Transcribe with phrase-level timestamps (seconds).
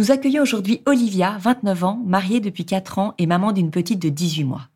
[0.00, 4.08] Nous accueillons aujourd'hui Olivia, 29 ans, mariée depuis 4 ans et maman d'une petite de
[4.08, 4.70] 18 mois.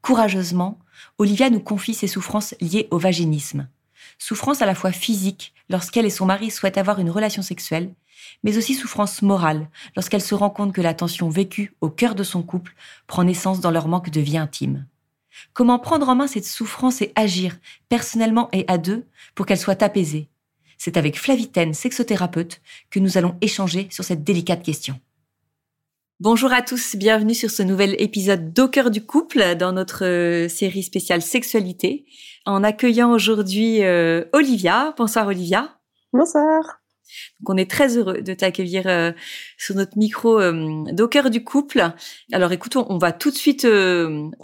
[0.00, 0.78] Courageusement,
[1.18, 3.68] Olivia nous confie ses souffrances liées au vaginisme.
[4.16, 7.92] Souffrance à la fois physique, lorsqu'elle et son mari souhaitent avoir une relation sexuelle,
[8.42, 12.24] mais aussi souffrance morale, lorsqu'elle se rend compte que la tension vécue au cœur de
[12.24, 12.74] son couple
[13.06, 14.86] prend naissance dans leur manque de vie intime.
[15.52, 17.58] Comment prendre en main cette souffrance et agir,
[17.90, 20.30] personnellement et à deux, pour qu'elle soit apaisée?
[20.80, 24.98] C'est avec Flavitaine, sexothérapeute, que nous allons échanger sur cette délicate question.
[26.20, 30.48] Bonjour à tous, bienvenue sur ce nouvel épisode d'Au cœur du couple dans notre euh,
[30.48, 32.06] série spéciale sexualité
[32.46, 34.94] en accueillant aujourd'hui euh, Olivia.
[34.96, 35.78] Bonsoir Olivia.
[36.14, 36.80] Bonsoir.
[37.40, 39.12] Donc on est très heureux de t'accueillir euh,
[39.58, 40.40] sur notre micro
[40.92, 41.92] d'Au cœur du couple.
[42.32, 43.66] Alors écoute, on va tout de suite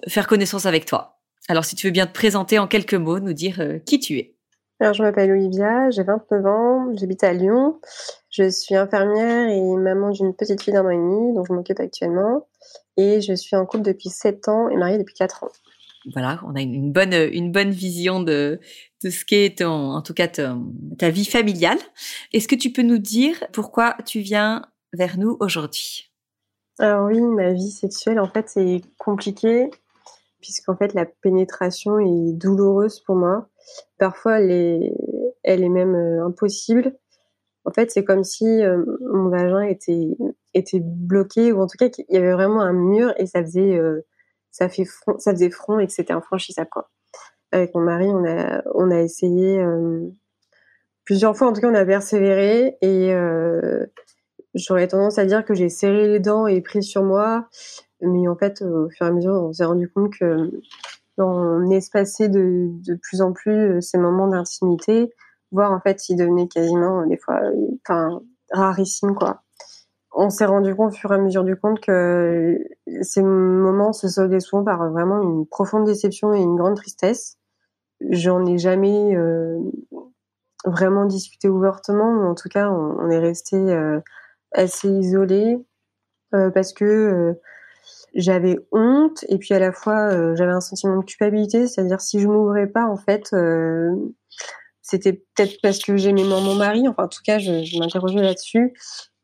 [0.09, 1.19] faire connaissance avec toi.
[1.49, 4.36] Alors si tu veux bien te présenter en quelques mots, nous dire qui tu es.
[4.79, 7.81] Alors, je m'appelle Olivia, j'ai 29 ans, j'habite à Lyon.
[8.29, 11.81] Je suis infirmière et maman d'une petite fille d'un an et demi, dont je m'occupe
[11.81, 12.47] actuellement.
[12.99, 15.51] Et je suis en couple depuis 7 ans et mariée depuis 4 ans.
[16.13, 18.61] Voilà, on a une bonne, une bonne vision de,
[19.03, 21.79] de ce qu'est en tout cas ta vie familiale.
[22.33, 24.63] Est-ce que tu peux nous dire pourquoi tu viens
[24.93, 26.13] vers nous aujourd'hui?
[26.79, 29.71] Alors oui, ma vie sexuelle, en fait, c'est compliqué
[30.41, 33.49] puisqu'en fait, la pénétration est douloureuse pour moi.
[33.99, 36.97] Parfois, elle est, même euh, impossible.
[37.65, 40.17] En fait, c'est comme si euh, mon vagin était,
[40.55, 43.77] était bloqué, ou en tout cas, qu'il y avait vraiment un mur et ça faisait,
[43.77, 44.07] euh,
[44.51, 46.71] ça front, faisait front et que c'était infranchissable.
[47.53, 49.65] Avec mon mari, on a, on a essayé
[51.05, 53.15] plusieurs fois, en tout cas, on a persévéré et
[54.55, 57.49] j'aurais tendance à dire que j'ai serré les dents et pris sur moi.
[58.01, 60.51] Mais en fait, au fur et à mesure, on s'est rendu compte que
[61.19, 62.71] on espacait de,
[63.03, 65.13] plus en plus euh, ces moments d'intimité,
[65.53, 67.41] voire en fait, ils devenaient quasiment euh, des fois,
[67.85, 68.21] enfin,
[68.53, 69.43] rarissimes quoi.
[70.19, 72.59] On s'est rendu compte au fur et à mesure du compte que
[73.03, 77.37] ces moments se soldaient souvent par vraiment une profonde déception et une grande tristesse.
[78.01, 79.59] J'en ai jamais euh,
[80.65, 84.01] vraiment discuté ouvertement, mais en tout cas, on, est resté euh,
[84.53, 85.59] assez isolés
[86.35, 87.37] euh, parce que
[88.15, 92.21] j'avais honte et puis à la fois euh, j'avais un sentiment de culpabilité, c'est-à-dire si
[92.21, 93.91] je m'ouvrais pas en fait, euh,
[94.83, 98.73] c'était peut-être parce que j'aimais mon mari, enfin en tout cas je, je m'interrogeais là-dessus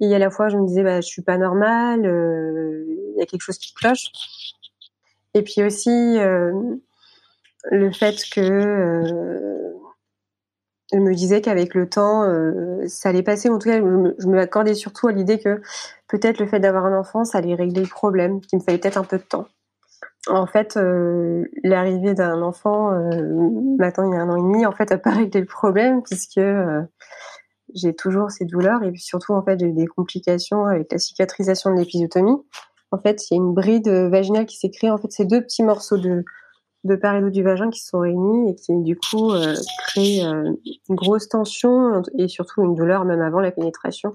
[0.00, 2.84] et à la fois je me disais bah je suis pas normale, euh,
[3.14, 4.12] il y a quelque chose qui cloche
[5.34, 6.18] et puis aussi
[7.70, 9.72] le fait que
[10.92, 12.28] je me disais qu'avec le temps,
[12.86, 13.48] ça allait passer.
[13.48, 15.62] En tout cas, je me, accordais surtout à l'idée que
[16.12, 18.98] peut-être le fait d'avoir un enfant, ça allait régler le problème, qu'il me fallait peut-être
[18.98, 19.46] un peu de temps.
[20.28, 24.66] En fait, euh, l'arrivée d'un enfant, euh, maintenant il y a un an et demi,
[24.66, 26.82] en fait, n'a pas réglé le problème puisque euh,
[27.74, 31.70] j'ai toujours ces douleurs et surtout, en fait, j'ai eu des complications avec la cicatrisation
[31.74, 32.36] de l'épisiotomie.
[32.90, 34.90] En fait, il y a une bride vaginale qui s'est créée.
[34.90, 36.24] En fait, c'est deux petits morceaux de
[36.84, 39.30] d'autre du vagin qui sont réunis et qui du coup
[39.86, 40.56] créent une
[40.96, 44.14] grosse tension et surtout une douleur même avant la pénétration,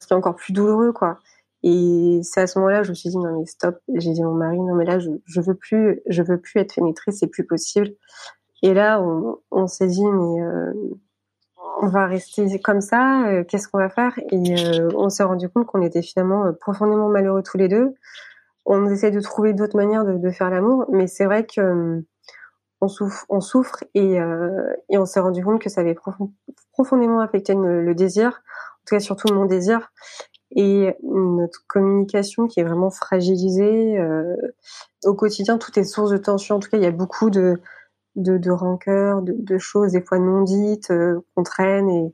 [0.00, 1.20] ce qui est encore plus douloureux quoi.
[1.62, 4.26] Et c'est à ce moment-là je me suis dit non mais stop, j'ai dit à
[4.26, 7.26] mon mari non mais là je, je veux plus je veux plus être pénétrée, c'est
[7.26, 7.90] plus possible.
[8.62, 10.72] Et là on, on s'est dit mais euh,
[11.82, 14.18] on va rester comme ça, euh, qu'est-ce qu'on va faire?
[14.30, 17.94] Et euh, on s'est rendu compte qu'on était finalement profondément malheureux tous les deux.
[18.66, 22.04] On essaie de trouver d'autres manières de, de faire l'amour, mais c'est vrai que hum,
[22.80, 25.96] on souffre, on souffre et, euh, et on s'est rendu compte que ça avait
[26.72, 29.92] profondément affecté le, désir, en tout cas surtout mon désir
[30.52, 34.36] et notre communication qui est vraiment fragilisée euh,
[35.04, 35.58] au quotidien.
[35.58, 36.56] Tout est source de tension.
[36.56, 37.60] En tout cas, il y a beaucoup de
[38.16, 42.12] de, de rancœur, de, de, choses des fois non dites euh, qu'on traîne et,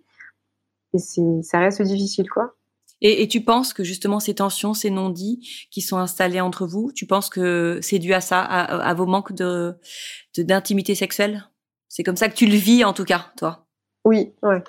[0.92, 2.54] et c'est ça reste difficile quoi.
[3.02, 6.92] Et, et, tu penses que justement ces tensions, ces non-dits qui sont installés entre vous,
[6.92, 9.74] tu penses que c'est dû à ça, à, à vos manques de
[10.38, 11.48] d'intimité sexuelle?
[11.88, 13.66] C'est comme ça que tu le vis en tout cas, toi?
[14.04, 14.62] Oui, ouais.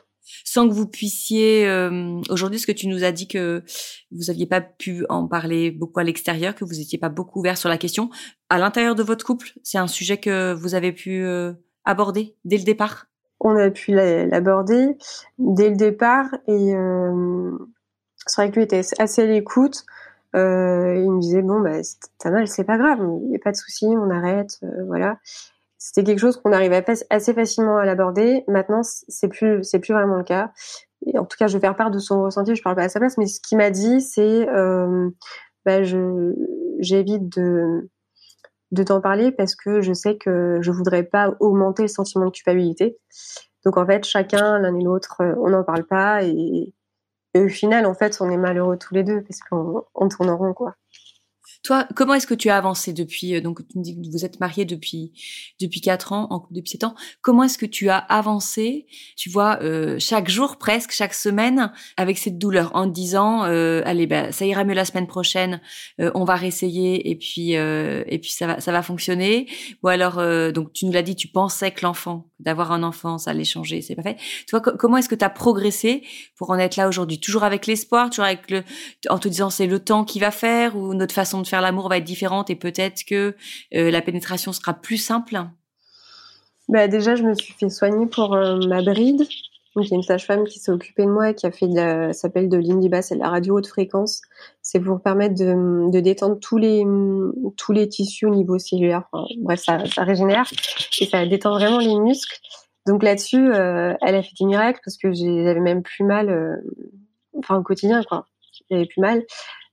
[0.43, 3.63] Sans que vous puissiez euh, aujourd'hui, ce que tu nous as dit que
[4.11, 7.57] vous aviez pas pu en parler beaucoup à l'extérieur, que vous étiez pas beaucoup ouvert
[7.57, 8.09] sur la question.
[8.49, 11.53] À l'intérieur de votre couple, c'est un sujet que vous avez pu euh,
[11.85, 13.07] aborder dès le départ?
[13.39, 14.97] On a pu l'aborder
[15.37, 17.51] dès le départ et euh,
[18.25, 19.85] c'est vrai que lui était assez à l'écoute.
[20.33, 21.81] Il me disait bon bah
[22.45, 25.17] c'est pas grave, il y a pas de souci, on arrête, voilà.
[25.77, 28.43] C'était quelque chose qu'on arrivait assez facilement à l'aborder.
[28.47, 30.51] Maintenant, c'est plus c'est plus vraiment le cas.
[31.15, 32.55] En tout cas, je vais faire part de son ressenti.
[32.55, 35.09] Je parle pas à sa place, mais ce qu'il m'a dit, c'est euh,
[35.65, 36.33] bah, je
[36.79, 37.89] j'évite de
[38.71, 42.31] de t'en parler parce que je sais que je voudrais pas augmenter le sentiment de
[42.31, 42.97] culpabilité.
[43.65, 46.73] Donc en fait, chacun, l'un et l'autre, on n'en parle pas et,
[47.35, 50.53] au final, en fait, on est malheureux tous les deux parce qu'on tourne en rond,
[50.53, 50.73] quoi.
[51.63, 54.25] Toi, comment est-ce que tu as avancé depuis euh, donc tu me dis que vous
[54.25, 55.11] êtes marié depuis
[55.59, 56.95] depuis quatre ans, depuis sept ans.
[57.21, 62.17] Comment est-ce que tu as avancé Tu vois, euh, chaque jour presque, chaque semaine, avec
[62.17, 65.61] cette douleur, en te disant euh, allez, ben ça ira mieux la semaine prochaine,
[65.99, 69.47] euh, on va réessayer et puis euh, et puis ça va ça va fonctionner.
[69.83, 70.15] Ou alors
[70.53, 73.81] donc tu nous l'as dit, tu pensais que l'enfant, d'avoir un enfant, ça allait changer,
[73.81, 74.17] c'est pas fait.
[74.47, 76.03] Tu comment est-ce que tu as progressé
[76.37, 77.19] pour en être là aujourd'hui?
[77.19, 78.63] Toujours avec l'espoir, toujours avec le
[79.09, 81.89] en te disant c'est le temps qui va faire ou notre façon de faire l'amour
[81.89, 83.35] va être différente et peut-être que
[83.73, 85.41] euh, la pénétration sera plus simple?
[86.67, 89.27] Bah Déjà, je me suis fait soigner pour euh, ma bride.
[89.75, 91.67] Donc, il y a une sage-femme qui s'est occupée de moi et qui a fait
[91.67, 94.21] de s'appelle de l'Indiba, c'est de la radio haute fréquence.
[94.63, 96.83] C'est pour permettre de, détendre tous les,
[97.57, 99.03] tous les tissus au niveau cellulaire.
[99.37, 100.49] bref, ça, ça régénère
[100.99, 102.39] et ça détend vraiment les muscles.
[102.87, 106.59] Donc là-dessus, euh, elle a fait des miracles parce que j'avais même plus mal,
[107.37, 108.25] enfin au quotidien quoi.
[108.69, 109.23] J'avais plus mal.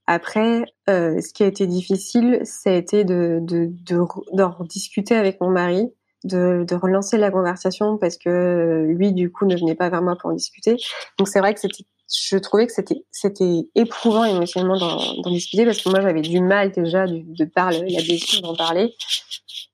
[0.06, 5.40] Après, euh, ce qui a été difficile, ça a été de, de, de, discuter avec
[5.40, 5.90] mon mari,
[6.24, 10.16] de, de, relancer la conversation parce que lui, du coup, ne venait pas vers moi
[10.16, 10.76] pour en discuter.
[11.18, 11.84] Donc c'est vrai que c'était,
[12.14, 16.70] je trouvais que c'était, c'était éprouvant émotionnellement d'en discuter parce que moi, j'avais du mal
[16.72, 18.94] déjà de, de parler, la blessure d'en parler.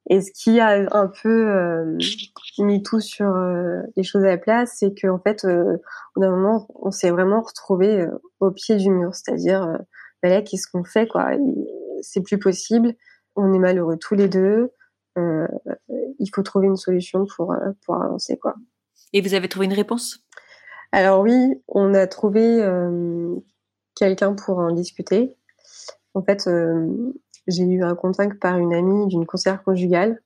[0.09, 1.97] Et ce qui a un peu euh,
[2.59, 5.76] mis tout sur euh, les choses à la place, c'est qu'en fait, euh,
[6.17, 9.79] au d'un moment, on s'est vraiment retrouvé euh, au pied du mur, c'est-à-dire
[10.22, 11.31] bah qu'est-ce qu'on fait quoi?
[12.02, 12.94] C'est plus possible.
[13.37, 14.70] On est malheureux tous les deux.
[15.19, 15.46] Euh,
[16.19, 18.55] il faut trouver une solution pour euh, pour avancer quoi.
[19.12, 20.25] Et vous avez trouvé une réponse?
[20.93, 23.34] Alors oui, on a trouvé euh,
[23.94, 25.37] quelqu'un pour en discuter.
[26.14, 27.12] En fait, euh,
[27.46, 30.20] j'ai eu un contact par une amie d'une conseillère conjugale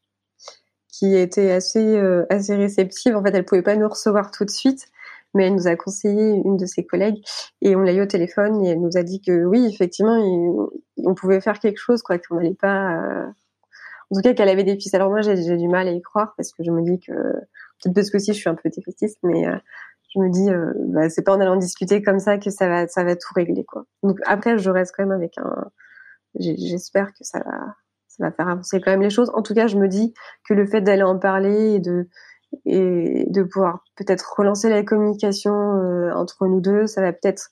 [0.89, 1.99] qui était assez
[2.31, 3.17] assez réceptive.
[3.17, 4.87] En fait, elle pouvait pas nous recevoir tout de suite,
[5.35, 7.23] mais elle nous a conseillé une de ses collègues
[7.61, 10.19] et on l'a eu au téléphone et elle nous a dit que oui, effectivement,
[10.99, 12.97] on pouvait faire quelque chose, quoi, qu'on n'allait pas.
[12.97, 13.27] Euh,
[14.11, 14.95] en tout cas, qu'elle avait des pistes.
[14.95, 17.95] Alors moi, j'ai du mal à y croire parce que je me dis que peut-être
[17.95, 19.57] parce que aussi je suis un peu défaitiste, mais euh,
[20.15, 22.87] je me dis, euh, bah, c'est pas en allant discuter comme ça que ça va,
[22.87, 23.85] ça va tout régler, quoi.
[24.03, 25.71] Donc après, je reste quand même avec un.
[26.37, 27.75] J'espère que ça va,
[28.09, 29.31] ça va faire avancer quand même les choses.
[29.35, 30.15] En tout cas, je me dis
[30.49, 32.09] que le fait d'aller en parler et de
[32.65, 37.51] et de pouvoir peut-être relancer la communication euh, entre nous deux, ça va peut-être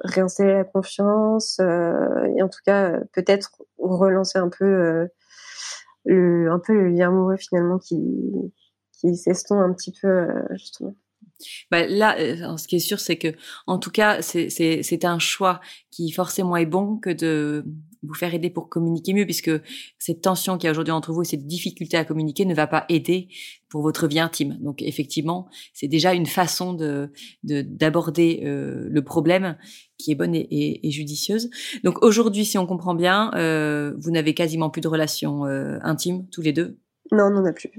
[0.00, 5.06] réinstaller la confiance euh, et en tout cas peut-être relancer un peu euh,
[6.04, 8.00] le un peu le lien amoureux finalement qui
[8.92, 10.94] qui s'estompe un petit peu justement.
[11.70, 12.16] Bah là,
[12.56, 13.34] ce qui est sûr, c'est que,
[13.66, 17.64] en tout cas, c'est un choix qui forcément est bon que de
[18.02, 19.50] vous faire aider pour communiquer mieux, puisque
[19.98, 22.84] cette tension qu'il y a aujourd'hui entre vous, cette difficulté à communiquer ne va pas
[22.88, 23.28] aider
[23.68, 24.58] pour votre vie intime.
[24.60, 27.12] Donc effectivement, c'est déjà une façon de
[27.44, 29.56] d'aborder euh, le problème
[29.98, 31.48] qui est bonne et, et, judicieuse.
[31.84, 36.28] Donc aujourd'hui, si on comprend bien, euh, vous n'avez quasiment plus de relations euh, intimes
[36.30, 36.78] tous les deux?
[37.12, 37.70] Non, on n'en a plus.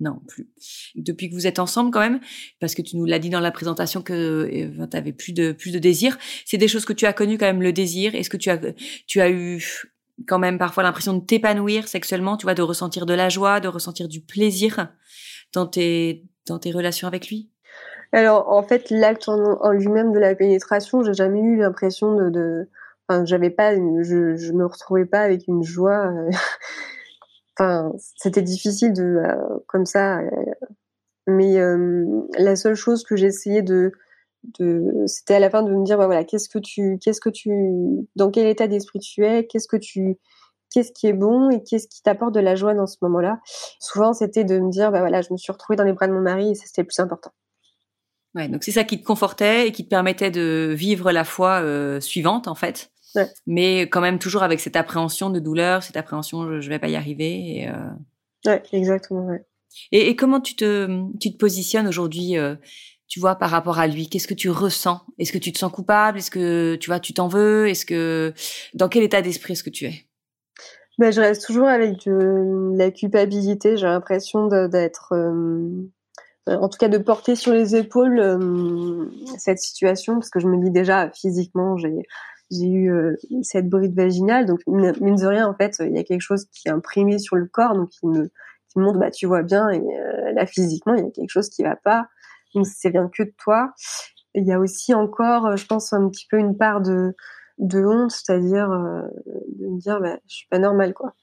[0.00, 0.48] Non, plus.
[0.96, 2.20] Depuis que vous êtes ensemble quand même,
[2.60, 5.52] parce que tu nous l'as dit dans la présentation que euh, tu avais plus de
[5.52, 6.18] plus de désir.
[6.44, 8.14] C'est des choses que tu as connues quand même le désir.
[8.14, 8.58] Est-ce que tu as
[9.06, 9.84] tu as eu
[10.26, 13.68] quand même parfois l'impression de t'épanouir sexuellement, tu vois, de ressentir de la joie, de
[13.68, 14.88] ressentir du plaisir
[15.52, 17.50] dans tes dans tes relations avec lui?
[18.12, 22.68] Alors en fait, l'acte en, lui-même de la pénétration, j'ai jamais eu l'impression de,
[23.08, 26.12] enfin, j'avais pas, je, je me retrouvais pas avec une joie.
[27.58, 29.22] Enfin, c'était difficile de
[29.66, 30.20] comme ça.
[31.26, 31.56] mais
[32.38, 33.92] la seule chose que j'essayais de
[34.58, 37.30] de c'était à la fin de me dire bah, voilà qu'est-ce que tu qu'est-ce que
[37.30, 37.50] tu
[38.16, 40.18] dans quel état d'esprit tu es qu'est-ce que tu
[40.70, 43.40] qu'est-ce qui est bon et qu'est-ce qui t'apporte de la joie dans ce moment-là
[43.80, 46.12] souvent c'était de me dire bah voilà je me suis retrouvée dans les bras de
[46.12, 47.30] mon mari et c'était le plus important
[48.34, 51.60] ouais donc c'est ça qui te confortait et qui te permettait de vivre la foi
[51.62, 53.28] euh, suivante en fait ouais.
[53.46, 56.88] mais quand même toujours avec cette appréhension de douleur cette appréhension je, je vais pas
[56.88, 58.50] y arriver et, euh...
[58.50, 59.44] ouais exactement ouais.
[59.92, 62.56] et, et, comment tu te tu te positionnes aujourd'hui euh,
[63.14, 64.08] tu vois, par rapport à lui?
[64.08, 65.00] Qu'est-ce que tu ressens?
[65.18, 66.18] Est-ce que tu te sens coupable?
[66.18, 67.68] Est-ce que tu vois, tu t'en veux?
[67.68, 68.32] Est-ce que
[68.74, 70.06] dans quel état d'esprit est-ce que tu es?
[70.98, 73.76] Ben, je reste toujours avec de la culpabilité.
[73.76, 75.86] J'ai l'impression d'être, euh,
[76.46, 79.06] en tout cas, de porter sur les épaules euh,
[79.38, 81.94] cette situation parce que je me dis déjà physiquement, j'ai
[82.50, 86.04] j'ai eu euh, cette bride vaginale, donc mine de rien, en fait, il y a
[86.04, 88.30] quelque chose qui est imprimé sur le corps, donc qui me
[88.76, 89.82] montre, bah tu vois bien, et
[90.34, 92.08] là physiquement, il y a quelque chose qui va pas
[92.54, 93.72] donc c'est vient que de toi.
[94.34, 97.14] il y a aussi encore, euh, je pense, un petit peu une part de,
[97.58, 99.02] de honte, c'est-à-dire euh,
[99.58, 101.14] de me dire, bah, je suis pas normale, quoi.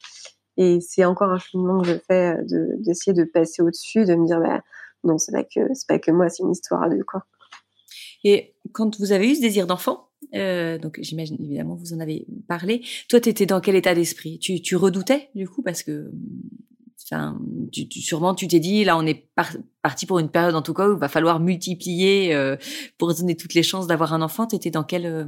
[0.58, 4.25] Et c'est encore un cheminement que je fais euh, d'essayer de, passer au-dessus, de me
[4.25, 4.62] dire, bah,
[5.04, 7.25] non, c'est pas que c'est pas que moi, c'est une histoire à deux, quoi.
[8.24, 12.25] Et quand vous avez eu ce désir d'enfant, euh, donc j'imagine évidemment vous en avez
[12.48, 12.82] parlé.
[13.10, 14.40] Toi, tu étais dans quel état d'esprit?
[14.40, 16.12] Tu, tu redoutais du coup parce que
[17.12, 17.38] Enfin,
[17.74, 19.28] tu, tu, sûrement, tu t'es dit, là, on est
[19.82, 22.56] parti pour une période, en tout cas, où il va falloir multiplier euh,
[22.98, 24.48] pour donner toutes les chances d'avoir un enfant.
[24.48, 25.06] Tu étais dans quel...
[25.06, 25.25] Euh...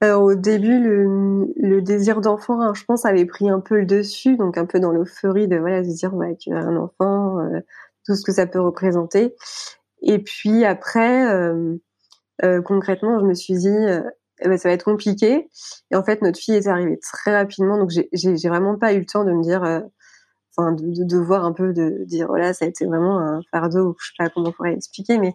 [0.00, 3.86] Alors, au début, le, le désir d'enfant, hein, je pense, avait pris un peu le
[3.86, 6.76] dessus, donc un peu dans l'euphorie de voilà, se dire ouais, qu'il y a un
[6.76, 7.60] enfant, euh,
[8.06, 9.34] tout ce que ça peut représenter.
[10.00, 11.76] Et puis après, euh,
[12.42, 13.76] euh, concrètement, je me suis dit,
[14.40, 15.48] eh ben, ça va être compliqué.
[15.90, 19.06] Et en fait, notre fille est arrivée très rapidement, donc j'ai vraiment pas eu le
[19.06, 19.84] temps de me dire
[20.56, 23.96] enfin de, de, voir un peu de dire voilà ça a été vraiment un fardeau
[24.00, 25.18] je sais pas comment on pourrait expliquer.
[25.18, 25.34] Mais,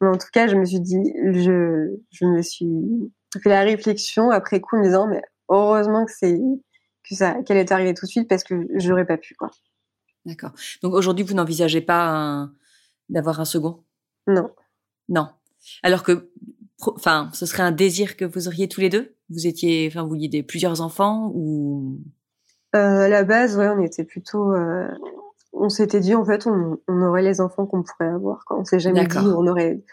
[0.00, 3.12] en tout cas je me suis dit je je me suis
[3.42, 6.40] fait la réflexion après coup en me disant mais heureusement que c'est
[7.08, 9.50] que ça qu'elle est arrivée tout de suite parce que j'aurais pas pu quoi.
[10.24, 10.52] D'accord.
[10.82, 12.48] Donc aujourd'hui vous n'envisagez pas
[13.08, 13.84] d'avoir un second?
[14.26, 14.50] Non.
[15.08, 15.28] Non
[15.82, 16.30] alors que
[16.80, 19.14] enfin ce serait un désir que vous auriez tous les deux?
[19.30, 21.98] Vous étiez enfin vous vouliez des plusieurs enfants ou?
[22.74, 24.52] Euh, à la base, ouais, on était plutôt.
[24.54, 24.88] Euh,
[25.52, 28.44] on s'était dit en fait, on, on aurait les enfants qu'on pourrait avoir.
[28.46, 29.84] Quand on s'est jamais dit on aurait,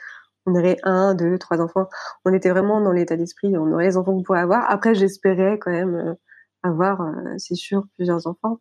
[0.45, 1.87] on aurait un, deux, trois enfants.
[2.23, 4.69] On était vraiment dans l'état d'esprit, on aurait les enfants qu'on pourrait avoir.
[4.71, 6.13] Après, j'espérais quand même euh,
[6.63, 7.01] avoir,
[7.37, 8.59] c'est sûr, plusieurs enfants.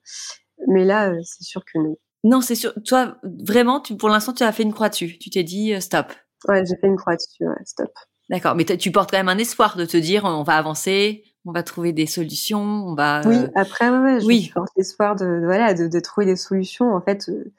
[0.67, 1.97] Mais là, c'est sûr que non.
[2.25, 2.75] Non, c'est sûr.
[2.85, 5.19] Toi, vraiment, tu, pour l'instant, tu as fait une croix dessus.
[5.19, 6.07] Tu t'es dit stop.
[6.47, 7.47] Ouais, j'ai fait une croix dessus.
[7.47, 7.91] Ouais, stop.
[8.29, 11.53] D'accord, mais tu portes quand même un espoir de te dire on va avancer, on
[11.53, 13.23] va trouver des solutions, on va.
[13.25, 14.43] Oui, euh, après, ouais, ouais, oui.
[14.49, 16.95] je porte l'espoir de, voilà, de, de, trouver des solutions.
[16.95, 17.53] En fait, euh,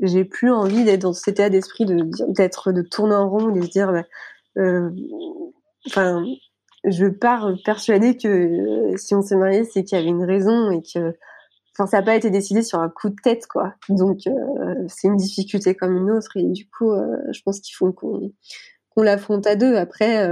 [0.00, 3.62] j'ai plus envie d'être dans cet état d'esprit de d'être de tourner en rond, de
[3.62, 4.04] se dire, bah,
[4.58, 4.90] euh,
[5.88, 6.24] enfin,
[6.84, 10.82] je pars persuadée que si on s'est marié, c'est qu'il y avait une raison et
[10.82, 11.16] que,
[11.74, 13.74] enfin, ça n'a pas été décidé sur un coup de tête, quoi.
[13.88, 14.18] Donc,
[14.88, 16.92] c'est une difficulté comme une autre et du coup,
[17.32, 19.76] je pense qu'il faut qu'on l'affronte à deux.
[19.76, 20.28] Après,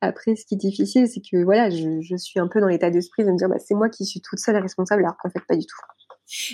[0.00, 2.90] après, ce qui est difficile, c'est que voilà, je, je, suis un peu dans l'état
[2.90, 5.40] d'esprit de me dire, bah, c'est moi qui suis toute seule responsable, alors qu'en fait,
[5.48, 5.76] pas du tout.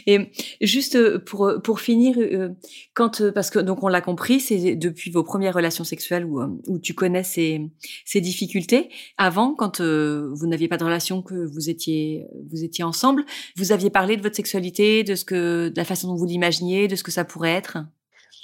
[0.07, 2.51] Et juste euh, pour pour finir, euh,
[2.95, 6.41] quand euh, parce que donc on l'a compris, c'est depuis vos premières relations sexuelles où
[6.69, 7.61] où tu connais ces
[8.05, 8.91] ces difficultés.
[9.19, 13.25] Avant, quand vous n'aviez pas de relation, que vous étiez vous étiez ensemble,
[13.57, 16.97] vous aviez parlé de votre sexualité, de ce que la façon dont vous l'imaginiez, de
[16.97, 17.79] ce que ça pourrait être?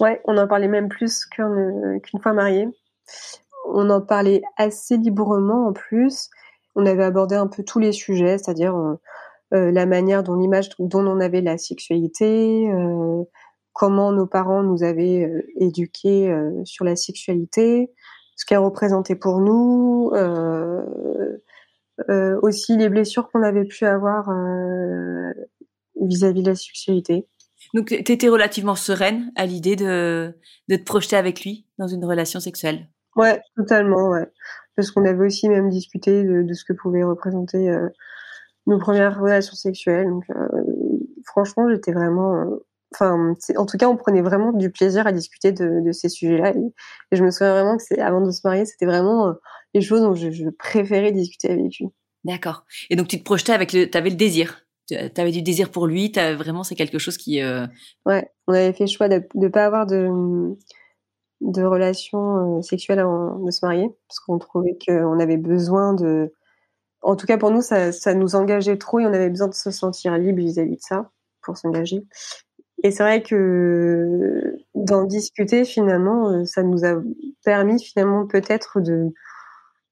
[0.01, 2.69] Ouais, on en parlait même plus qu'une fois mariés
[3.73, 6.31] on en parlait assez librement en plus.
[6.75, 8.95] On avait abordé un peu tous les sujets, c'est-à-dire euh,
[9.53, 13.25] euh, la manière dont l'image dont on avait la sexualité, euh,
[13.73, 16.33] comment nos parents nous avaient euh, éduqués
[16.65, 17.91] sur la sexualité,
[18.37, 20.13] ce qu'elle représentait pour nous,
[22.43, 24.31] aussi les blessures qu'on avait pu avoir
[26.01, 27.27] vis-à-vis -vis de la sexualité.
[27.75, 30.33] Donc, tu étais relativement sereine à l'idée de,
[30.69, 32.89] de te projeter avec lui dans une relation sexuelle?
[33.17, 34.27] Ouais, totalement, ouais.
[34.77, 37.69] Parce qu'on avait aussi même discuté de, de ce que pouvaient représenter
[38.71, 40.09] euh, nos premières relations sexuelles.
[40.09, 40.49] Donc, euh,
[41.25, 42.35] franchement, j'étais vraiment.
[42.35, 46.09] Euh, enfin, en tout cas, on prenait vraiment du plaisir à discuter de, de ces
[46.09, 46.51] sujets-là.
[46.51, 49.35] Et, je me souviens vraiment que c'est avant de se marier, c'était vraiment
[49.75, 51.89] les choses dont je, je, préférais discuter avec lui.
[52.25, 52.65] D'accord.
[52.91, 53.89] Et donc, tu te projetais avec le.
[53.89, 54.67] T'avais le désir.
[55.15, 56.11] T'avais du désir pour lui.
[56.17, 57.41] As, vraiment, c'est quelque chose qui.
[58.07, 60.57] Ouais, on avait fait le choix de ne pas avoir de
[61.41, 66.33] de relations euh, sexuelles avant de se marier, parce qu'on trouvait qu'on avait besoin de
[67.03, 69.55] en tout cas pour nous, ça, ça nous engageait trop et on avait besoin de
[69.55, 71.11] se sentir libre vis-à-vis de ça
[71.43, 72.05] pour s'engager.
[72.83, 77.01] Et c'est vrai que d'en discuter finalement, euh, ça nous a
[77.45, 79.13] permis finalement peut-être de,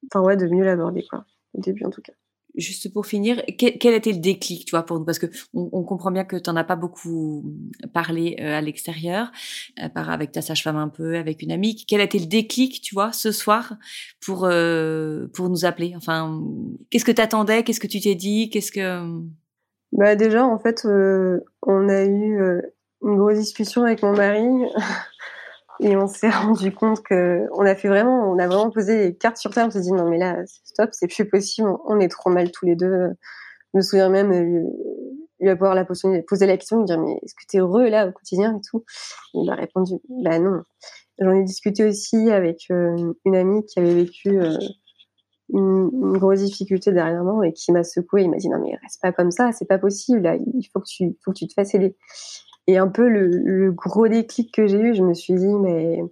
[0.07, 1.25] enfin ouais, de mieux l'aborder quoi,
[1.55, 2.15] au début en tout cas
[2.59, 5.05] juste pour finir, quel, quel, était le déclic, tu vois, pour nous?
[5.05, 7.45] Parce que on, on comprend bien que tu n'en as pas beaucoup
[7.93, 9.31] parlé euh, à l'extérieur,
[9.81, 11.85] euh, avec ta sage-femme un peu, avec une amie.
[11.87, 13.75] Quel a été le déclic, tu vois, ce soir
[14.21, 15.95] pour euh, pour nous appeler?
[15.97, 16.43] Enfin,
[16.91, 18.51] qu'est-ce que tu attendais Qu'est-ce que tu t'es dit?
[18.51, 19.23] Qu'est-ce que
[19.93, 22.61] Bah déjà, en fait, euh, on a eu euh,
[23.03, 24.47] une grosse discussion avec mon mari.
[25.81, 29.15] Et on s'est rendu compte que on a fait vraiment, on a vraiment posé les
[29.15, 29.69] cartes sur table.
[29.69, 31.69] On s'est dit non mais là stop, c'est plus possible.
[31.87, 33.09] On est trop mal tous les deux.
[33.73, 34.65] Je me souviens même lui,
[35.41, 38.13] lui avoir la poser la question, lui dire mais est-ce que t'es heureux là au
[38.13, 38.85] quotidien et tout?
[39.35, 40.63] il m'a répondu bah non.
[41.21, 44.57] J'en ai discuté aussi avec euh, une amie qui avait vécu euh,
[45.53, 48.23] une, une, grosse difficulté dernièrement et qui m'a secoué.
[48.23, 50.23] Il m'a dit non mais reste pas comme ça, c'est pas possible.
[50.23, 51.97] Là, il faut que tu, faut que tu te fasses aider.
[52.69, 56.05] Et un peu le, gros déclic que j'ai eu, je me suis dit, mais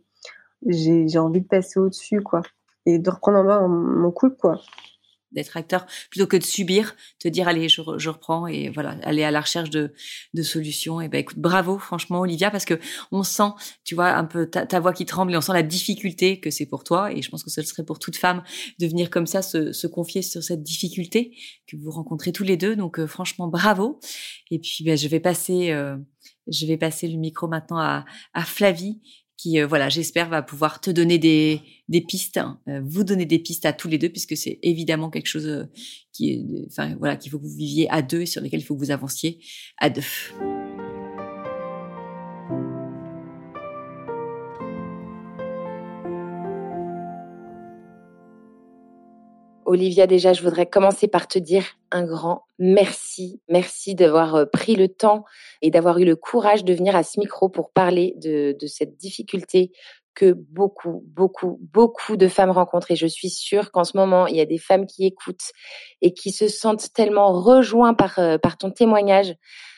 [0.67, 2.41] j'ai envie de passer au-dessus, quoi.
[2.87, 4.61] Et de reprendre en main mon couple, quoi
[5.33, 9.31] d'être acteur plutôt que de subir, te dire allez je, reprends et voilà aller à
[9.31, 9.93] la recherche de,
[10.35, 11.01] de solutions.
[11.01, 12.79] Et ben écoute bravo franchement Olivia parce que
[13.13, 13.51] on sent
[13.85, 16.67] tu vois un peu ta, voix qui tremble et on sent la difficulté que c'est
[16.67, 18.43] pour toi et je pense que ce serait pour toute femme
[18.79, 21.37] de venir comme ça se, se confier sur cette difficulté
[21.67, 22.77] que vous rencontrez tous les deux.
[22.77, 24.01] Donc euh, franchement bravo.
[24.51, 25.97] Et puis ben, je vais passer euh,
[26.47, 29.01] je vais passer le micro maintenant à, à Flavie
[29.37, 33.27] qui, euh, voilà, j'espère va pouvoir te donner des, des pistes, hein, euh, vous donner
[33.27, 35.65] des pistes à tous les deux, puisque c'est évidemment quelque chose euh,
[36.13, 38.75] qui enfin voilà, qu'il faut que vous viviez à deux et sur lesquels il faut
[38.75, 39.41] que vous avanciez
[39.79, 40.03] à deux.
[49.77, 53.43] Olivia, déjà, je voudrais commencer par te dire un grand merci.
[53.51, 55.27] Merci d'avoir euh, pris le temps
[55.61, 59.73] et d'avoir eu le courage de venir à ce micro pour parler de, cette difficulté
[60.15, 62.91] que beaucoup, beaucoup, beaucoup de femmes rencontrent.
[62.91, 65.53] Et je suis sûre qu'en ce moment, il y a des femmes qui écoutent
[66.01, 69.35] et qui se sentent tellement rejoints par, euh, par ton témoignage.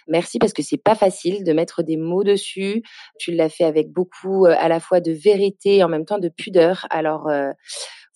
[0.06, 2.84] Merci parce que c'est pas facile de mettre des mots dessus.
[3.18, 6.20] Tu l'as fait avec beaucoup euh, à la fois de vérité et en même temps
[6.20, 6.86] de pudeur.
[6.90, 7.28] Alors,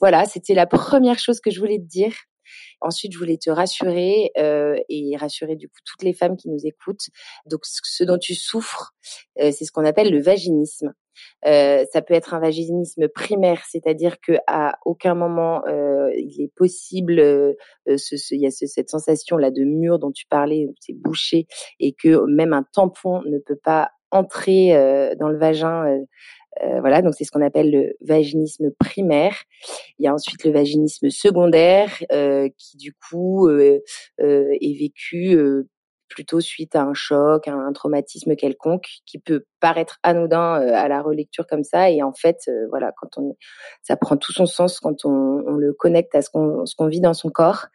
[0.02, 2.12] voilà, c'était la première chose que je voulais te dire.
[2.80, 6.66] Ensuite, je voulais te rassurer euh, et rassurer du coup toutes les femmes qui nous
[6.66, 7.06] écoutent.
[7.46, 8.90] Donc, ce dont tu souffres,
[9.40, 10.92] euh, c'est ce qu'on appelle le vaginisme.
[11.46, 16.52] Euh, ça peut être un vaginisme primaire, c'est-à-dire que à aucun moment euh, il est
[16.56, 17.54] possible, euh,
[17.86, 20.94] ce, ce, il y a ce, cette sensation là de mur dont tu parlais, c'est
[20.94, 21.46] bouché,
[21.78, 25.86] et que même un tampon ne peut pas entrer euh, dans le vagin
[26.62, 29.36] euh, voilà, donc c'est ce qu'on appelle le vaginisme primaire.
[29.98, 33.80] Il y a ensuite le vaginisme secondaire euh, qui du coup euh,
[34.18, 35.38] est vécu
[36.08, 41.00] plutôt suite à un choc, à un traumatisme quelconque, qui peut paraître anodin à la
[41.00, 43.36] relecture comme ça, et en fait, voilà, quand on,
[43.82, 46.88] ça prend tout son sens quand on, on le connecte à ce qu'on ce qu'on
[46.88, 47.68] vit dans son corps.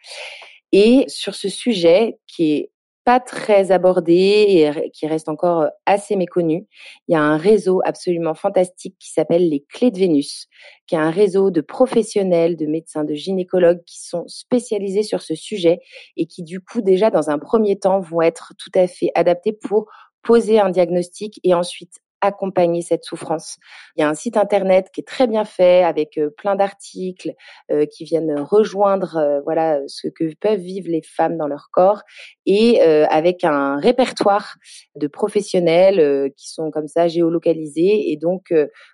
[0.71, 2.71] Et sur ce sujet qui est
[3.07, 6.67] pas très abordé et qui reste encore euh, assez méconnu.
[7.07, 10.47] Il y a un réseau absolument fantastique qui s'appelle les Clés de Vénus,
[10.87, 15.35] qui est un réseau de professionnels, de médecins, de gynécologues qui sont spécialisés sur ce
[15.35, 15.79] sujet
[16.17, 19.53] et qui du coup déjà dans un premier temps vont être tout à fait adaptés
[19.53, 19.85] pour
[20.21, 23.57] poser un diagnostic et ensuite accompagner cette souffrance.
[23.95, 27.33] Il y a un site internet qui est très bien fait avec euh, plein d'articles
[27.71, 32.01] euh, qui viennent rejoindre euh, voilà ce que peuvent vivre les femmes dans leur corps
[32.45, 34.55] et avec un répertoire
[34.95, 38.53] de professionnels qui sont comme ça géolocalisés et donc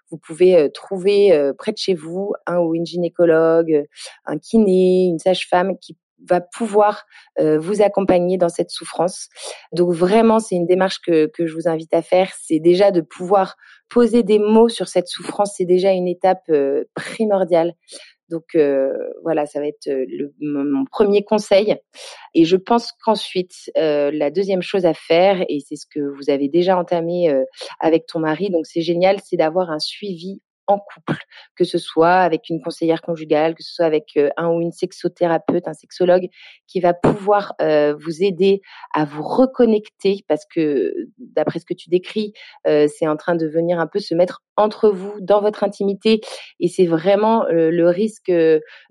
[0.09, 3.85] vous pouvez trouver près de chez vous un ou une gynécologue,
[4.25, 5.97] un kiné, une sage-femme qui
[6.27, 7.05] va pouvoir
[7.39, 9.29] euh, vous accompagner dans cette souffrance.
[9.71, 12.31] Donc vraiment, c'est une démarche que, que je vous invite à faire.
[12.41, 13.55] C'est déjà de pouvoir
[13.89, 15.55] poser des mots sur cette souffrance.
[15.57, 17.73] C'est déjà une étape euh, primordiale.
[18.29, 19.89] Donc euh, voilà, ça va être
[20.41, 21.75] mon premier conseil.
[22.33, 26.47] Et je pense qu'ensuite, la deuxième chose à faire, et c'est ce que vous avez
[26.47, 27.31] déjà entamé
[27.79, 31.21] avec ton mari, donc c'est génial, c'est d'avoir un suivi en couple,
[31.55, 34.71] que ce soit avec une conseillère conjugale, que ce soit avec euh, un ou une
[34.71, 36.27] sexothérapeute, un sexologue,
[36.67, 38.61] qui va pouvoir euh, vous aider
[38.93, 42.33] à vous reconnecter, parce que d'après ce que tu décris,
[42.67, 46.21] euh, c'est en train de venir un peu se mettre entre vous, dans votre intimité,
[46.59, 48.31] et c'est vraiment le risque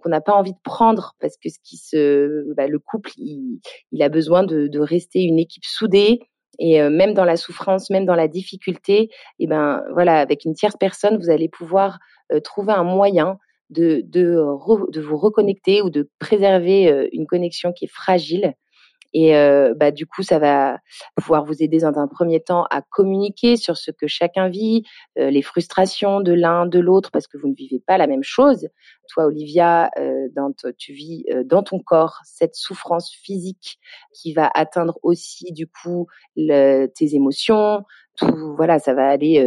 [0.03, 3.61] qu'on n'a pas envie de prendre, parce que ce qui se, bah, le couple, il,
[3.93, 6.19] il a besoin de, de rester une équipe soudée,
[6.59, 9.11] et euh, même dans la souffrance, même dans la difficulté, et
[9.41, 11.99] eh ben voilà, avec une tierce personne, vous allez pouvoir
[12.33, 13.39] euh, trouver un moyen
[13.71, 14.37] de, de,
[14.91, 18.55] de vous reconnecter ou de préserver une connexion qui est fragile
[19.13, 20.79] et euh, bah, du coup, ça va
[21.17, 24.85] pouvoir vous aider dans un premier temps à communiquer sur ce que chacun vit,
[25.19, 28.23] euh, les frustrations de l'un, de l'autre, parce que vous ne vivez pas la même
[28.23, 28.69] chose.
[29.09, 30.29] Toi, Olivia, euh,
[30.79, 33.79] tu vis dans ton corps cette souffrance physique
[34.15, 37.85] qui va atteindre aussi du coup tes émotions.
[38.17, 39.41] Tout, voilà, ça va aller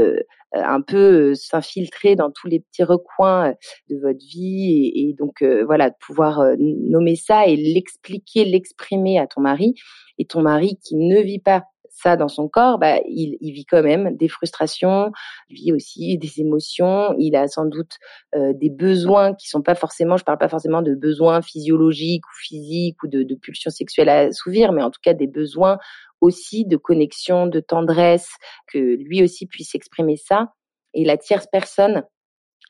[0.56, 3.54] euh, un peu euh, s'infiltrer dans tous les petits recoins euh,
[3.90, 9.42] de votre vie et, donc voilà de pouvoir nommer ça et l'expliquer, l'exprimer à ton
[9.42, 9.76] mari
[10.18, 11.64] et ton mari qui ne vit pas
[11.96, 15.12] ça dans son corps, bah, il, vit quand même des frustrations,
[15.50, 17.98] il vit aussi des émotions, il a sans doute
[18.34, 23.02] des besoins qui sont pas forcément, je parle pas forcément de besoins physiologiques ou physiques
[23.04, 25.78] ou de, pulsions sexuelles à assouvir, mais en tout cas des besoins
[26.22, 28.30] aussi de connexion, de tendresse,
[28.68, 30.54] que lui aussi puisse exprimer ça.
[30.94, 32.04] Et la tierce personne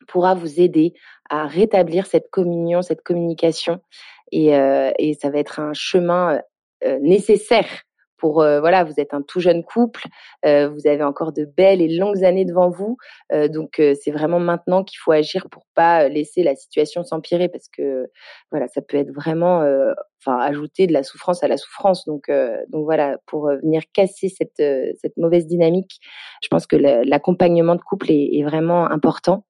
[0.07, 0.93] pourra vous aider
[1.29, 3.79] à rétablir cette communion, cette communication.
[4.31, 6.41] Et, euh, ça va être un chemin
[6.83, 7.83] euh, nécessaire
[8.17, 10.05] pour euh, voilà, vous êtes un tout jeune couple,
[10.45, 12.97] euh, vous avez encore de belles et longues années devant vous,
[13.31, 17.67] euh, donc c'est vraiment maintenant qu'il faut agir pour pas laisser la situation s'empirer parce
[17.69, 18.07] que
[18.51, 19.59] voilà, ça peut être vraiment,
[20.21, 22.29] enfin ajouter de la souffrance à la souffrance, donc
[22.69, 24.63] donc voilà, pour venir casser cette
[25.01, 25.99] cette mauvaise dynamique,
[26.41, 29.45] je pense que l'accompagnement de couple est, est vraiment important.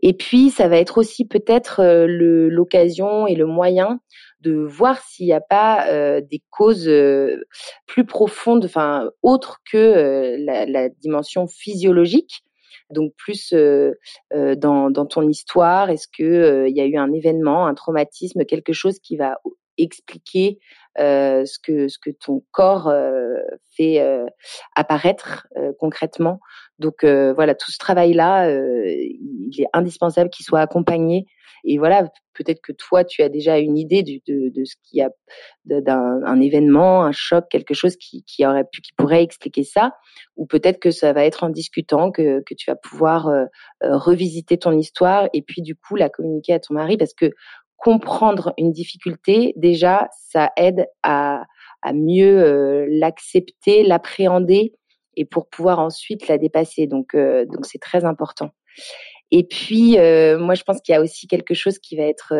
[0.00, 4.00] Et puis, ça va être aussi peut-être l'occasion et le moyen
[4.44, 7.44] de voir s'il n'y a pas euh, des causes euh,
[7.86, 12.42] plus profondes, enfin autres que euh, la, dimension physiologique.
[12.90, 17.74] Donc plus dans, dans, ton histoire, est-ce que il y a eu un événement, un
[17.74, 19.38] traumatisme, quelque chose qui va
[19.78, 20.58] expliquer
[20.98, 22.92] ce que ce que ton corps
[23.74, 24.06] fait
[24.76, 25.46] apparaître
[25.80, 26.40] concrètement.
[26.78, 31.24] Donc voilà, tout ce travail-là, il est indispensable qu'il soit accompagné.
[31.64, 35.02] Et voilà, peut-être que toi, tu as déjà une idée de, de, ce qu'il y
[35.02, 35.10] a
[35.64, 39.92] d'un un événement, un choc, quelque chose qui, qui aurait pu, qui pourrait expliquer ça.
[40.36, 43.30] Ou peut-être que ça va être en discutant que, que tu vas pouvoir
[43.80, 47.30] revisiter ton histoire et puis du coup la communiquer à ton mari parce que
[47.84, 51.44] comprendre une difficulté, déjà, ça aide à,
[51.82, 54.72] à mieux euh, l'accepter, l'appréhender
[55.16, 56.86] et pour pouvoir ensuite la dépasser.
[56.86, 58.50] Donc, euh, donc c'est très important.
[59.36, 62.32] Et puis, euh, moi, je pense qu'il y a aussi quelque chose qui va être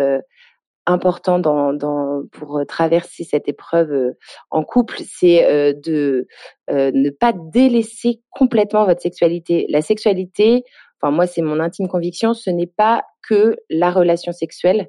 [0.87, 4.13] important dans, dans, pour traverser cette épreuve
[4.51, 6.29] en couple, c'est de
[6.71, 9.67] ne pas délaisser complètement votre sexualité.
[9.71, 10.63] La sexualité,
[11.01, 14.89] enfin moi, c'est mon intime conviction, ce n'est pas que la relation sexuelle.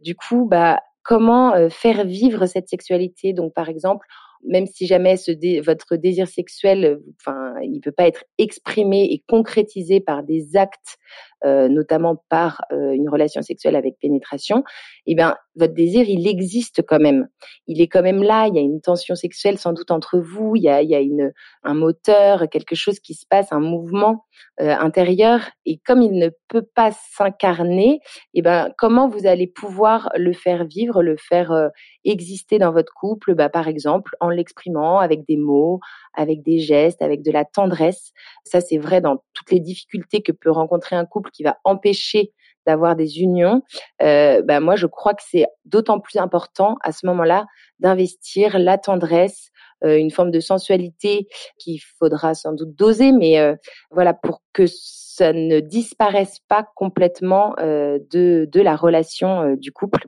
[0.00, 3.32] Du coup, bah, comment euh, faire vivre cette sexualité?
[3.32, 4.06] Donc, par exemple,
[4.46, 5.32] même si jamais ce
[5.64, 10.96] votre désir sexuel, euh, enfin, il peut pas être exprimé et concrétisé par des actes,
[11.44, 14.64] euh, notamment par euh, une relation sexuelle avec pénétration,
[15.06, 17.28] eh bien, votre désir, il existe quand même.
[17.66, 18.46] Il est quand même là.
[18.46, 20.54] Il y a une tension sexuelle sans doute entre vous.
[20.56, 21.28] Il y a, il y a
[21.64, 24.24] un moteur, quelque chose qui se passe, un mouvement
[24.60, 25.40] euh, intérieur.
[25.66, 28.00] Et comme il ne peut pas s'incarner,
[28.34, 31.68] eh ben, comment vous allez pouvoir le faire vivre, le faire euh,
[32.04, 35.80] exister dans votre couple, bah, par exemple, en l'exprimant avec des mots,
[36.14, 38.12] avec des gestes, avec de la tendresse.
[38.44, 42.32] Ça, c'est vrai dans toutes les difficultés que peut rencontrer un couple qui va empêcher
[42.68, 43.62] d'avoir des unions,
[44.02, 47.46] euh, bah moi je crois que c'est d'autant plus important à ce moment-là
[47.78, 49.48] d'investir la tendresse,
[49.84, 51.28] euh, une forme de sensualité
[51.58, 53.56] qu'il faudra sans doute doser, mais euh,
[53.90, 60.06] voilà pour que ça ne disparaisse pas complètement de, la relation du couple.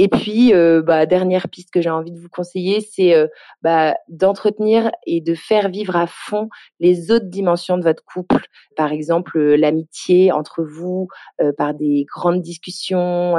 [0.00, 3.26] Et puis, euh, bah, dernière piste que j'ai envie de vous conseiller, c'est euh,
[3.62, 8.46] bah, d'entretenir et de faire vivre à fond les autres dimensions de votre couple.
[8.76, 11.08] Par exemple, euh, l'amitié entre vous,
[11.56, 13.36] par des grandes discussions,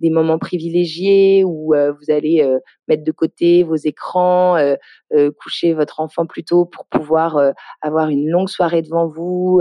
[0.00, 2.44] des moments privilégiés où vous allez
[2.88, 4.56] mettre de côté vos écrans,
[5.38, 7.38] coucher votre enfant plus tôt pour pouvoir
[7.82, 9.60] avoir une longue soirée devant vous.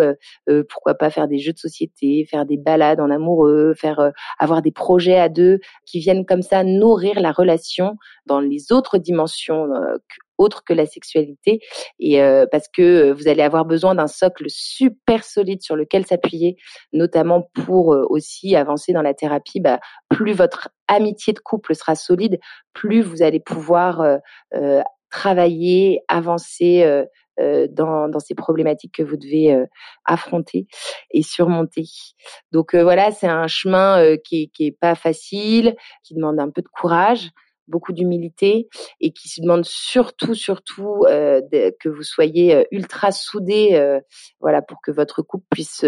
[0.69, 4.71] pourquoi pas faire des jeux de société, faire des balades en amoureux, faire avoir des
[4.71, 9.97] projets à deux qui viennent comme ça nourrir la relation dans les autres dimensions euh,
[10.37, 11.59] autres que la sexualité.
[11.99, 16.05] Et euh, parce que euh, vous allez avoir besoin d'un socle super solide sur lequel
[16.05, 16.57] s'appuyer
[16.93, 19.59] notamment pour aussi avancer dans la thérapie.
[19.59, 22.39] Bah, plus votre amitié de couple sera solide
[22.73, 24.19] plus vous allez pouvoir
[25.09, 27.05] travailler avancer
[27.69, 29.65] dans, dans, ces problématiques que vous devez euh,
[30.05, 30.67] affronter
[31.11, 31.85] et surmonter.
[32.51, 36.61] Donc euh, voilà, c'est un chemin qui, qui est pas facile, qui demande un peu
[36.61, 37.29] de courage.
[37.69, 38.67] Beaucoup d'humilité
[38.99, 41.41] et qui se demande surtout, surtout euh,
[41.79, 43.99] que vous soyez euh, ultra soudés, euh,
[44.41, 45.85] voilà, pour que votre couple puisse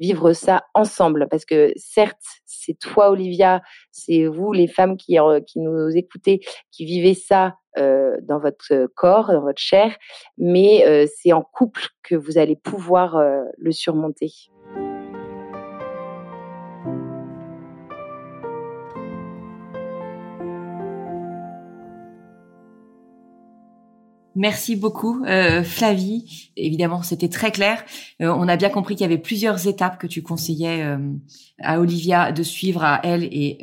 [0.00, 1.28] vivre ça ensemble.
[1.30, 6.84] Parce que certes, c'est toi, Olivia, c'est vous, les femmes qui, qui nous écoutez, qui
[6.84, 9.96] vivez ça dans votre corps, dans votre chair,
[10.38, 13.20] mais c'est en couple que vous allez pouvoir
[13.56, 14.30] le surmonter.
[24.36, 26.50] Merci beaucoup, euh, Flavie.
[26.56, 27.84] Évidemment, c'était très clair.
[28.20, 30.98] Euh, on a bien compris qu'il y avait plusieurs étapes que tu conseillais euh,
[31.60, 33.58] à Olivia de suivre à elle et,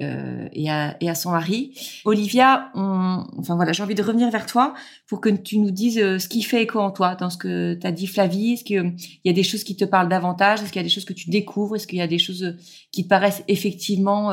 [0.53, 1.73] et, à, et à son mari.
[2.05, 4.73] Olivia, on, enfin voilà, j'ai envie de revenir vers toi
[5.07, 7.85] pour que tu nous dises ce qui fait écho en toi dans ce que tu
[7.85, 8.53] as dit, Flavie.
[8.53, 10.61] Est-ce qu'il y a des choses qui te parlent davantage?
[10.61, 11.75] Est-ce qu'il y a des choses que tu découvres?
[11.75, 12.55] Est-ce qu'il y a des choses
[12.93, 14.31] qui te paraissent effectivement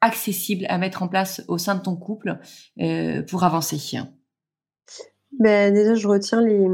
[0.00, 2.38] accessibles à mettre en place au sein de ton couple
[3.28, 4.00] pour avancer?
[5.38, 6.66] Ben, déjà, je retiens les,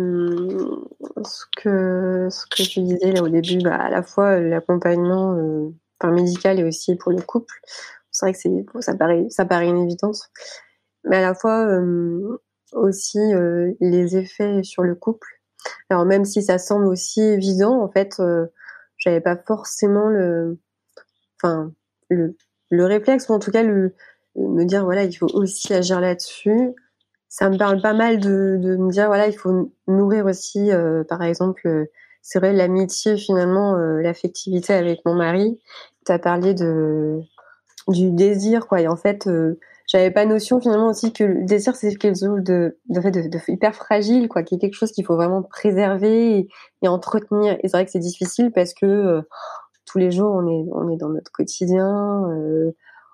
[1.25, 5.69] ce que, ce que tu disais là au début, bah, à la fois l'accompagnement euh,
[6.01, 7.55] enfin, médical et aussi pour le couple.
[8.11, 9.89] C'est vrai que c'est, ça paraît, ça paraît une.
[11.05, 12.41] Mais à la fois, euh,
[12.73, 15.29] aussi, euh, les effets sur le couple.
[15.91, 18.47] Alors, même si ça semble aussi évident, en fait, euh,
[18.97, 20.59] j'avais pas forcément le,
[21.41, 21.73] enfin,
[22.09, 22.37] le,
[22.71, 23.95] le réflexe, ou en tout cas, le,
[24.37, 26.75] me dire, voilà, il faut aussi agir là-dessus
[27.29, 31.05] ça me parle pas mal de, de me dire voilà il faut nourrir aussi euh,
[31.05, 31.87] par exemple euh,
[32.23, 35.61] c'est vrai l'amitié finalement euh, l'affectivité avec mon mari.
[36.05, 37.21] Tu as parlé de
[37.89, 38.81] du désir quoi.
[38.81, 39.29] Et en fait
[39.87, 43.39] j'avais pas notion finalement aussi que le désir c'est quelque chose de de, de, de,
[43.49, 46.49] hyper fragile quoi qui est quelque chose qu'il faut vraiment préserver et,
[46.83, 47.57] et entretenir.
[47.63, 49.23] Et c'est vrai que c'est difficile parce que
[49.85, 52.25] tous les jours on est on est dans notre quotidien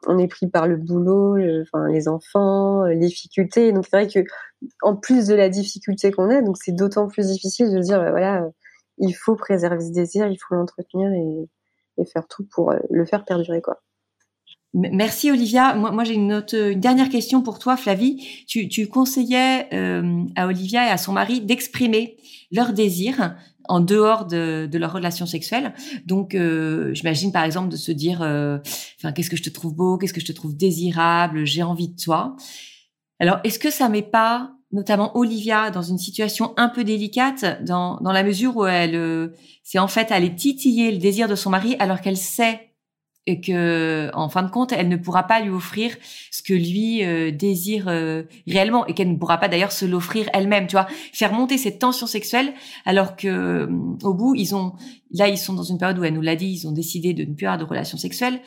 [0.06, 3.72] on est pris par le boulot, enfin les enfants, les difficultés.
[3.72, 4.28] Donc c'est vrai que
[4.82, 8.10] en plus de la difficulté qu'on a, donc c'est d'autant plus difficile de dire bah,
[8.10, 8.48] voilà,
[8.98, 11.48] il faut préserver ce désir, il faut l'entretenir et,
[12.12, 13.80] faire tout pour euh, le faire perdurer quoi.
[14.74, 15.74] Merci Olivia.
[15.74, 18.26] Moi, j'ai une, une dernière question pour toi, Flavie.
[18.46, 22.16] Tu, tu conseillais euh, à Olivia et à son mari d'exprimer
[22.50, 23.36] leur désir
[23.68, 25.74] en dehors de, de leur relation sexuelle.
[26.06, 28.58] Donc, euh, j'imagine par exemple de se dire, euh,
[28.98, 31.88] enfin, qu'est-ce que je te trouve beau, qu'est-ce que je te trouve désirable, j'ai envie
[31.88, 32.34] de toi.
[33.20, 37.98] Alors, est-ce que ça met pas notamment Olivia dans une situation un peu délicate dans,
[37.98, 39.28] dans la mesure où elle, euh,
[39.62, 42.71] c'est en fait aller titiller le désir de son mari alors qu'elle sait
[43.26, 45.96] et que en fin de compte elle ne pourra pas lui offrir
[46.30, 50.28] ce que lui euh, désire euh, réellement et qu'elle ne pourra pas d'ailleurs se l'offrir
[50.32, 50.88] elle-même tu vois.
[51.12, 52.52] Faire monter cette tension sexuelle
[52.84, 53.66] alors que euh,
[54.02, 54.72] au bout ils ont
[55.12, 57.24] là ils sont dans une période où elle nous l'a dit ils ont décidé de
[57.24, 58.40] ne plus avoir de relations sexuelles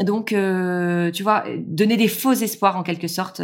[0.00, 3.40] donc tu vois donner des faux espoirs en quelque sorte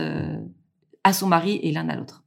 [1.04, 2.24] à son mari et l'un à l'autre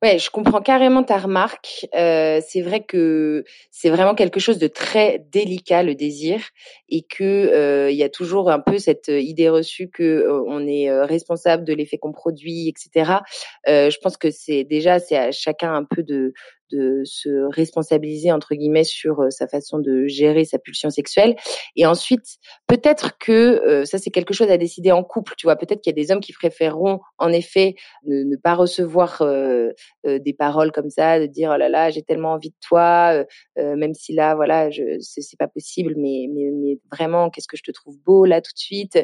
[0.00, 1.86] Ouais, je comprends carrément ta remarque.
[1.96, 6.40] Euh, c'est vrai que c'est vraiment quelque chose de très délicat le désir
[6.88, 10.64] et que euh, il y a toujours un peu cette idée reçue que euh, on
[10.68, 13.22] est euh, responsable de l'effet qu'on produit, etc.
[13.68, 16.32] Euh, je pense que c'est déjà c'est à chacun un peu de
[16.70, 21.36] de se responsabiliser entre guillemets sur euh, sa façon de gérer sa pulsion sexuelle.
[21.76, 25.56] Et ensuite peut-être que euh, ça c'est quelque chose à décider en couple tu vois.
[25.56, 29.72] Peut-être qu'il y a des hommes qui préféreront en effet ne, pas recevoir euh,
[30.04, 33.24] des paroles comme ça de dire oh là là j'ai tellement envie de toi
[33.56, 37.62] même si là voilà je c'est pas possible mais mais, mais vraiment qu'est-ce que je
[37.62, 38.98] te trouve beau là tout de suite?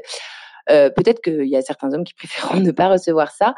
[0.66, 3.55] Peut-être qu'il y a certains hommes qui préféreront ne pas recevoir ça,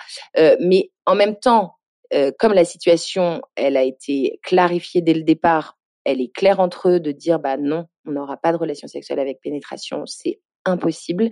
[0.60, 1.75] mais en même temps,
[2.14, 6.90] euh, comme la situation, elle a été clarifiée dès le départ, elle est claire entre
[6.90, 11.30] eux de dire bah non, on n'aura pas de relation sexuelle avec pénétration, c'est impossible.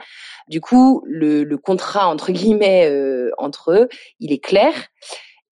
[0.48, 3.88] Du coup, le, contrat entre guillemets euh, entre eux,
[4.20, 4.72] il est clair.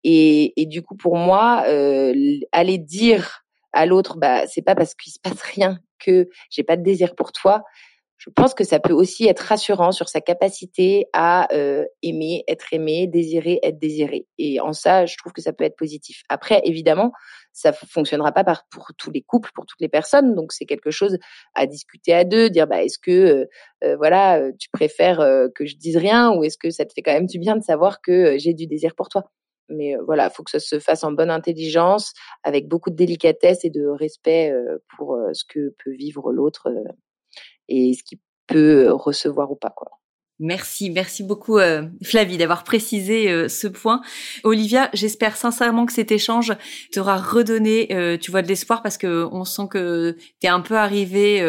[0.03, 2.13] Et, et du coup, pour moi, euh,
[2.51, 6.77] aller dire à l'autre, bah c'est pas parce qu'il se passe rien que j'ai pas
[6.77, 7.63] de désir pour toi
[8.21, 12.71] je pense que ça peut aussi être rassurant sur sa capacité à euh, aimer, être
[12.71, 14.27] aimé, désirer, être désiré.
[14.37, 16.21] Et en ça, je trouve que ça peut être positif.
[16.29, 17.13] Après, évidemment,
[17.51, 20.35] ça fonctionnera pas pour tous les couples, pour toutes les personnes.
[20.35, 21.17] Donc, c'est quelque chose
[21.55, 23.45] à discuter à deux, dire bah est-ce que euh,
[23.83, 27.13] euh voilà, tu préfères que je dise rien ou est-ce que ça te fait quand
[27.13, 29.31] même du bien de savoir que j'ai du désir pour toi?
[29.67, 33.65] Mais voilà, il faut que ça se fasse en bonne intelligence, avec beaucoup de délicatesse
[33.65, 34.53] et de respect
[34.95, 36.69] pour ce que peut vivre l'autre
[37.71, 40.00] et ce qu'il peut recevoir ou pas quoi.
[40.43, 44.01] Merci, merci beaucoup euh, Flavie d'avoir précisé euh, ce point.
[44.43, 46.53] Olivia, j'espère sincèrement que cet échange
[46.91, 50.61] t'aura redonné, euh, tu vois, de l'espoir parce que on sent que tu es un
[50.61, 51.41] peu arrivé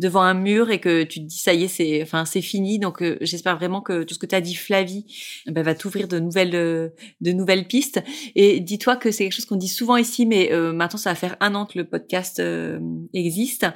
[0.00, 2.80] devant un mur et que tu te dis ça y est, c'est, enfin c'est fini.
[2.80, 5.06] Donc j'espère vraiment que tout ce que tu as dit Flavie
[5.46, 8.02] ben, va t'ouvrir de nouvelles, de nouvelles pistes.
[8.34, 11.36] Et dis-toi que c'est quelque chose qu'on dit souvent ici, mais maintenant ça va faire
[11.38, 12.42] un an que le podcast
[13.14, 13.66] existe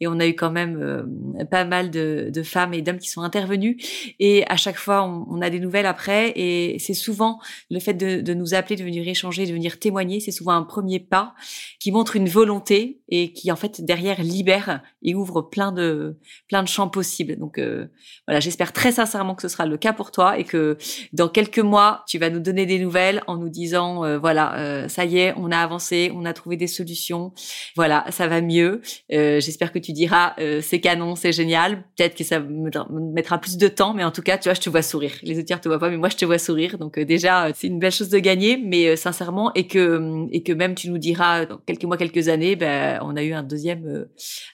[0.00, 1.06] et on a eu quand même
[1.50, 3.76] pas mal de, de femmes et d'hommes qui sont intervenus.
[4.18, 6.32] Et à chaque fois, on, a des nouvelles après.
[6.36, 10.32] Et c'est souvent le fait de, nous appeler, de venir échanger, de venir témoigner, c'est
[10.32, 11.34] souvent un premier pas
[11.80, 16.16] qui montre une volonté et qui en fait derrière libère et ouvre plein de
[16.48, 17.36] plein de champs possibles.
[17.36, 17.86] Donc euh,
[18.26, 20.76] voilà, j'espère très sincèrement que ce sera le cas pour toi et que
[21.12, 24.88] dans quelques mois, tu vas nous donner des nouvelles en nous disant euh, voilà, euh,
[24.88, 27.32] ça y est, on a avancé, on a trouvé des solutions.
[27.76, 28.80] Voilà, ça va mieux.
[29.10, 31.84] j'espère que tu diras c'est canon, c'est génial.
[31.96, 34.60] Peut-être que ça me mettra plus de temps mais en tout cas, tu vois, je
[34.60, 35.12] te vois sourire.
[35.22, 36.78] Les auditeurs te voient pas, mais moi, je te vois sourire.
[36.78, 40.26] Donc euh, déjà, euh, c'est une belle chose de gagner, mais euh, sincèrement, et que
[40.30, 43.32] et que même tu nous diras dans quelques mois, quelques années, ben on a eu
[43.32, 44.06] un deuxième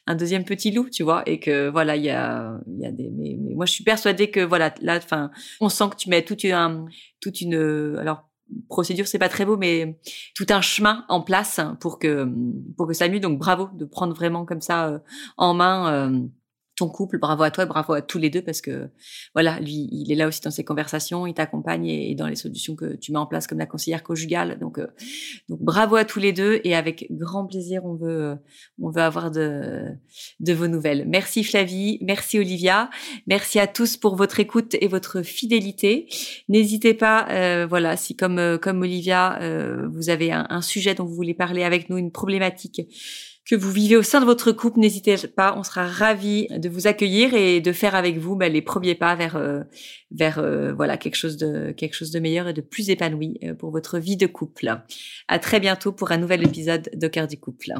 [0.07, 2.93] un deuxième petit loup, tu vois, et que voilà, il y a il y a
[2.93, 6.23] des mais, moi, je suis persuadée que voilà, là, enfin, on sent que tu mets
[6.23, 6.89] toute une
[7.21, 8.29] toute une alors
[8.69, 9.99] procédure, c'est pas très beau, mais
[10.35, 12.29] tout un chemin en place pour que
[12.77, 13.21] pour que ça mieux.
[13.21, 15.03] Donc bravo de prendre vraiment comme ça
[15.37, 16.29] en main
[16.77, 18.89] ton couple, bravo à toi, bravo à tous les deux parce que
[19.35, 22.75] voilà, lui, il est là aussi dans ses conversations, il t'accompagne et, dans les solutions
[22.75, 24.59] que tu mets en place comme la conseillère conjugale.
[24.59, 24.89] Donc, euh,
[25.49, 28.37] donc bravo à tous les deux et avec grand plaisir, on veut,
[28.81, 29.85] on veut avoir de,
[30.41, 31.05] de vos nouvelles.
[31.07, 32.91] Merci Flavie, merci Olivia,
[33.27, 36.09] merci à tous pour votre écoute et votre fidélité.
[36.49, 39.39] N'hésitez pas, euh, voilà, si comme euh, comme Olivia,
[39.93, 42.81] vous avez un sujet dont vous voulez parler avec nous, une problématique
[43.49, 46.87] que vous vivez au sein de votre couple, n'hésitez pas, on sera ravis de vous
[46.87, 49.61] accueillir et de faire avec vous bah, les premiers pas vers euh,
[50.21, 53.71] euh, voilà quelque chose de quelque chose de meilleur et de plus épanoui euh, pour
[53.71, 54.75] votre vie de couple.
[55.29, 57.73] À très bientôt pour un nouvel épisode de cœur du couple.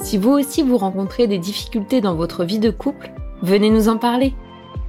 [0.00, 3.10] Si vous aussi vous rencontrez des difficultés dans votre vie de couple,
[3.42, 4.32] venez nous en parler